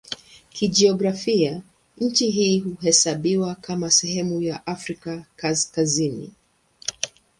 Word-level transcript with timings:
Kijiografia 0.49 1.61
nchi 1.97 2.29
hii 2.31 2.59
huhesabiwa 2.59 3.55
kama 3.55 3.91
sehemu 3.91 4.41
ya 4.41 4.67
Afrika 4.67 5.11
ya 5.11 5.25
Kaskazini. 5.35 6.31